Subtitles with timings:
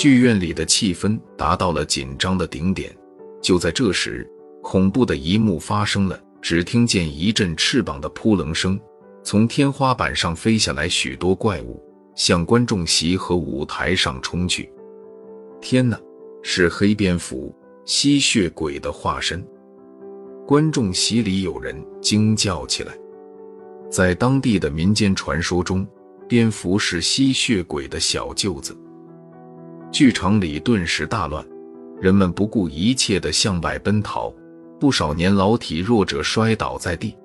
[0.00, 2.90] 剧院里的气氛达到了紧张的顶点。
[3.42, 4.26] 就在这时，
[4.62, 6.18] 恐怖的一幕发生了。
[6.40, 8.80] 只听见一阵翅膀的扑棱声，
[9.22, 11.78] 从天花板上飞下来许多怪物，
[12.14, 14.72] 向观众席和舞台上冲去。
[15.60, 16.00] 天哪，
[16.42, 17.54] 是黑蝙蝠、
[17.84, 19.46] 吸血鬼的化身！
[20.46, 22.94] 观众席里有人惊叫起来。
[23.90, 25.86] 在当地的民间传说中，
[26.26, 28.74] 蝙蝠是吸血鬼的小舅子。
[29.92, 31.44] 剧场里顿时大乱，
[32.00, 34.32] 人们不顾一切地向外奔逃，
[34.78, 37.16] 不少年老体弱者摔倒在地。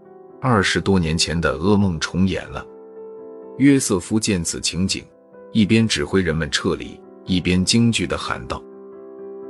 [0.42, 2.66] 二十多年前的噩梦重演了。
[3.58, 5.04] 约瑟夫见此情景，
[5.52, 8.62] 一边指挥人们撤离，一边惊惧地喊道：“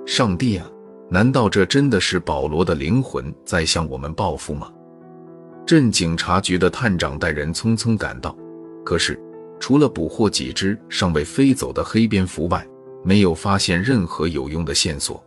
[0.06, 0.70] 上帝啊，
[1.10, 4.72] 难道这真的是保罗的灵魂在向我们报复吗？”
[5.66, 8.38] 镇警察局的探长带人匆匆赶到，
[8.84, 9.20] 可是
[9.60, 12.66] 除了捕获几只尚未飞走的黑蝙蝠外，
[13.06, 15.24] 没有发现任何有用的线索。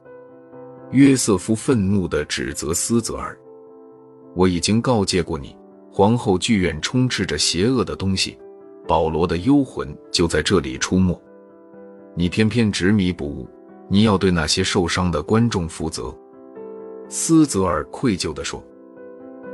[0.90, 3.38] 约瑟夫愤怒地指责斯泽尔
[4.34, 5.56] ：“我已经告诫过你，
[5.92, 8.36] 皇后剧院充斥着邪恶的东西，
[8.88, 11.22] 保罗的幽魂就在这里出没。
[12.16, 13.48] 你偏偏执迷不悟，
[13.88, 16.12] 你要对那些受伤的观众负责。”
[17.08, 18.60] 斯泽尔愧疚地说：“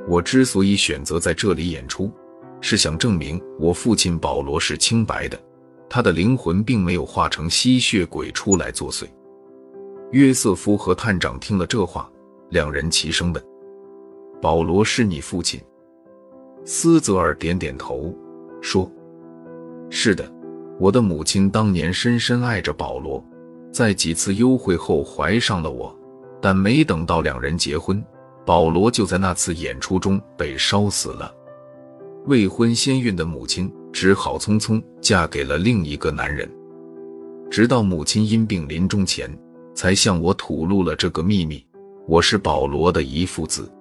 [0.08, 2.10] 我之所以选择在这里演出，
[2.62, 5.38] 是想证明我父亲保罗是清白的。”
[5.94, 9.06] 他的灵魂并没有化成吸血鬼出来作祟。
[10.10, 12.10] 约瑟夫和探长听了这话，
[12.50, 13.40] 两人齐声问
[14.42, 15.60] ：“保罗是你父亲？”
[16.66, 18.12] 斯泽尔点点头，
[18.60, 18.90] 说
[19.88, 20.28] ：“是的，
[20.80, 23.24] 我的母亲当年深深爱着保罗，
[23.70, 25.96] 在几次幽会后怀上了我，
[26.42, 28.04] 但没等到两人结婚，
[28.44, 31.32] 保罗就在那次演出中被烧死了。
[32.26, 36.50] 未婚先孕的母亲。”只好匆匆嫁给了另一个男人，
[37.48, 39.30] 直到母亲因病临终前，
[39.72, 41.64] 才向我吐露了这个秘密。
[42.08, 43.72] 我是保罗的遗腹子，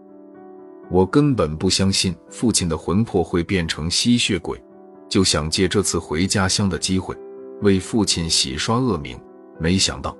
[0.91, 4.63] 我根本不相信父亲的魂魄会变成吸血鬼，
[5.09, 7.17] 就想借这次回家乡的机会，
[7.63, 9.19] 为父亲洗刷恶名。
[9.59, 10.15] 没想到，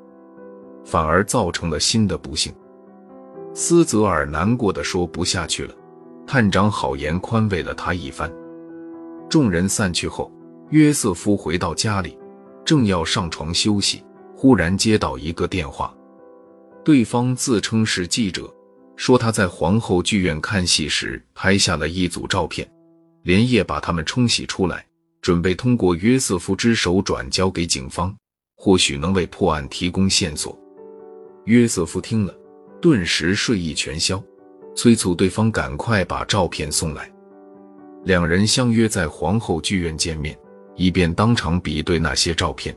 [0.84, 2.52] 反而造成了新的不幸。
[3.54, 5.76] 斯泽尔难过的说不下去了，
[6.26, 8.32] 探长好言宽慰了他一番。
[9.30, 10.32] 众人散去后，
[10.70, 12.18] 约瑟夫回到家里，
[12.66, 14.04] 正要上床休息，
[14.36, 15.94] 忽然接到一个电话。
[16.84, 18.54] 对方自称是记者，
[18.96, 22.70] 说他在皇后剧院看戏时拍下了一组照片，
[23.24, 24.86] 连夜把他们冲洗出来，
[25.22, 28.16] 准备通过约瑟夫之手转交给警方，
[28.56, 30.58] 或许能为破案提供线索。
[31.46, 32.36] 约瑟夫听了，
[32.82, 34.22] 顿时睡意全消，
[34.76, 37.10] 催促对方赶快把照片送来。
[38.04, 40.38] 两人相约在皇后剧院见面，
[40.76, 42.76] 以便当场比对那些照片。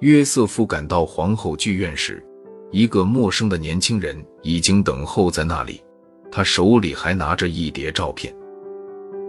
[0.00, 2.24] 约瑟夫赶到皇后剧院时，
[2.70, 5.82] 一个陌生的年轻人已经等候在那里，
[6.30, 8.34] 他手里还拿着一叠照片。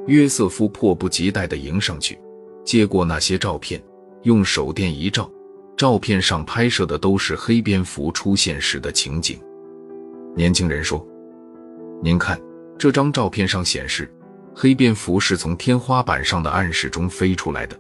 [0.06, 2.20] 约瑟夫迫不及待地迎上去，
[2.64, 3.82] 接过那些照片，
[4.24, 5.30] 用手电一照，
[5.78, 9.40] 照片上拍摄的都是黑蝙蝠出现时的情景。
[10.36, 11.04] 年轻人说
[12.02, 12.40] ：“您看，
[12.78, 14.12] 这张照片上显示。”
[14.62, 17.80] 黑蝙蝠是从天花板上的暗室中飞出来的。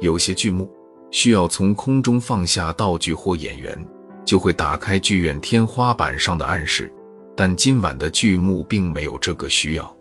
[0.00, 0.68] 有些剧目
[1.12, 3.86] 需要从空中放下道具或演员，
[4.24, 6.92] 就会打开剧院天花板上的暗室。
[7.36, 9.96] 但今晚的剧目并没有这个需要。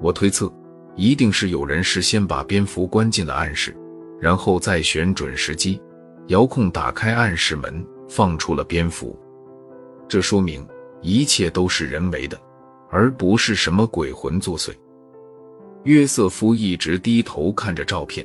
[0.00, 0.52] 我推测，
[0.96, 3.76] 一定是有人事先把蝙蝠关进了暗室，
[4.20, 5.80] 然后再选准时机，
[6.26, 9.16] 遥控打开暗室门，放出了蝙蝠。
[10.08, 10.66] 这说明
[11.02, 12.40] 一切都是人为的。
[12.94, 14.70] 而不是什么鬼魂作祟。
[15.84, 18.24] 约瑟夫一直低头看着照片，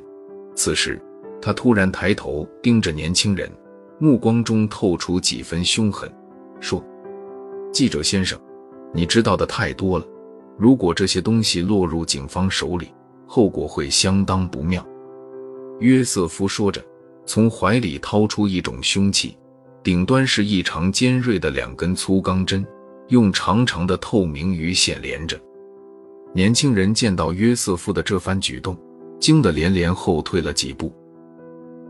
[0.55, 1.01] 此时
[1.41, 3.49] 他突然抬头盯着年轻人，
[3.97, 6.11] 目光中透出几分凶狠，
[6.59, 6.83] 说
[7.71, 8.37] ：“记者先生，
[8.93, 10.05] 你知道的太多了。
[10.57, 12.89] 如果这些东西落入警方手里，
[13.25, 14.85] 后果会相当不妙。”
[15.79, 16.83] 约瑟夫说着，
[17.25, 19.37] 从怀里掏出一种凶器，
[19.87, 22.67] 顶端是异常尖锐的两根粗钢针。
[23.07, 25.39] 用长长的透明鱼线连着。
[26.33, 28.77] 年轻人见到约瑟夫的这番举动，
[29.17, 30.93] 惊得连连后退了几步。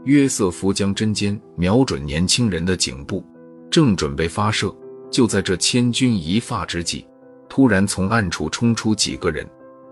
[0.04, 3.26] 约瑟夫将针尖瞄准年轻人的颈部，
[3.68, 4.72] 正准备发射，
[5.10, 7.04] 就在这千钧一发之际，
[7.50, 9.44] 突然从暗处冲出几个人，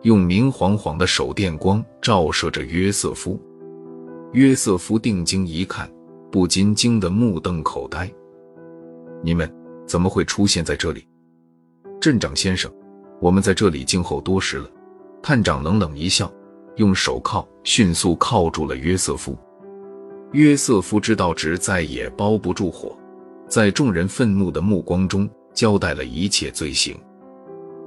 [0.04, 3.42] 用明晃晃的手电光照射着约瑟夫。
[4.34, 5.92] 约瑟夫定睛一看，
[6.36, 8.12] 不禁惊得目瞪口呆
[9.24, 9.50] ：“你们
[9.88, 11.08] 怎么会出现在这里？”
[11.98, 12.70] 镇长先生，
[13.22, 14.70] 我们在这里静候多时了。
[15.24, 16.30] 探长冷冷一笑，
[16.76, 19.34] 用手铐迅速铐住了约瑟夫。
[20.34, 22.94] 约瑟夫知道纸再也包不住火，
[23.48, 27.00] 在众人愤怒的目光中交代了一切罪行。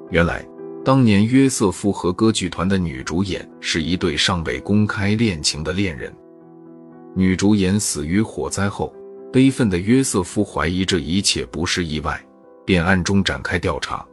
[0.09, 0.43] 原来，
[0.83, 6.11] 当年约瑟夫和歌剧团的女主演是一对尚未公开恋情的恋人。
[7.15, 8.95] 女主演死于火灾后，
[9.33, 12.21] 悲愤的约瑟夫怀疑这一切不是意外，
[12.65, 14.07] 便暗中展开调查。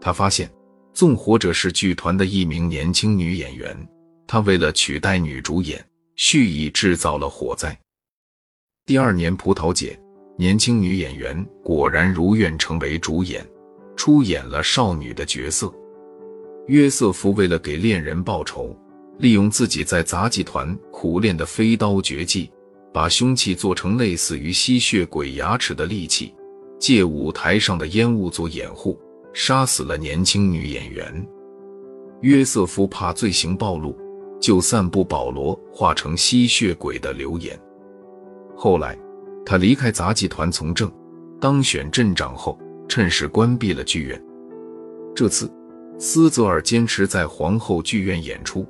[0.00, 0.50] 他发现
[0.92, 3.76] 纵火者是剧团的一名年轻女演员，
[4.26, 5.82] 她为了取代女主演，
[6.16, 7.76] 蓄意制造了火灾。
[8.86, 9.98] 第二年葡萄节，
[10.36, 13.44] 年轻女演员果然如愿成为主演。
[13.96, 15.72] 出演了少女的角色。
[16.66, 18.76] 约瑟夫为了给恋人报仇，
[19.18, 22.50] 利用自己在杂技团苦练的飞刀绝技，
[22.92, 26.34] 把凶器做成类似于吸血鬼牙齿的利器，
[26.78, 28.98] 借舞台上的烟雾做掩护，
[29.32, 31.26] 杀死了年轻女演员。
[32.22, 33.96] 约瑟夫怕罪行暴露，
[34.40, 37.58] 就散布保罗化成吸血鬼的流言。
[38.56, 38.98] 后来，
[39.44, 40.90] 他离开杂技团从政，
[41.40, 42.58] 当选镇长后。
[42.86, 44.22] 趁势关闭了剧院。
[45.16, 45.50] 这次，
[45.98, 48.64] 斯泽尔坚持在皇后剧院演出。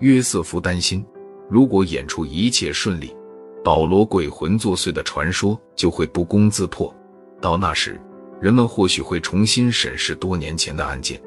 [0.00, 1.04] 约瑟夫担心，
[1.48, 3.16] 如果演出一切顺利，
[3.64, 6.94] 保罗鬼魂作祟的传说就会不攻自破。
[7.40, 8.00] 到那时，
[8.40, 11.20] 人们或许会重新审视多年前的案件。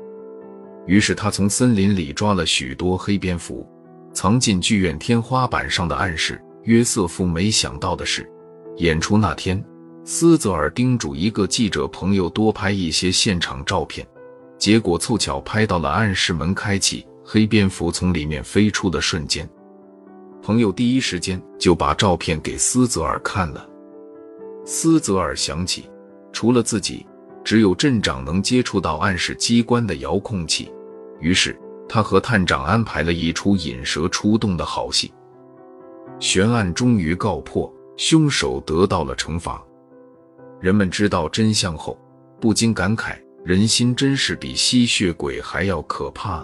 [0.86, 3.68] 于是，他从森林里抓了许多黑蝙蝠，
[4.14, 6.42] 藏进剧院天花板上的暗室。
[6.64, 8.30] 约瑟夫没想到的是，
[8.78, 9.64] 演出那天。
[10.06, 14.06] 斯泽尔叮嘱一个记者朋友多拍一些现场照片，
[14.58, 19.48] 结果凑巧拍到了暗室门开启，黑蝙蝠从里面飞出的瞬间。
[20.42, 23.70] 朋友第一时间就把照片给斯泽尔看了。
[24.66, 25.88] 斯泽尔想起，
[26.34, 27.06] 除了自己，
[27.44, 30.72] 只有镇长能接触到暗室机关的遥控器，
[31.20, 31.56] 于是
[31.88, 35.14] 他和探长安排了一出引蛇出洞的好戏。
[36.20, 39.64] 悬案终于告破，凶手得到了惩罚。
[40.60, 41.96] 人们知道真相后，
[42.42, 43.16] 不禁感慨：
[43.46, 46.44] 人心真是比吸血鬼还要可怕。